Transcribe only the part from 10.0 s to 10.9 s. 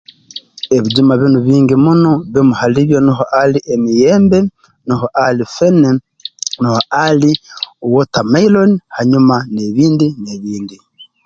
n'ebindi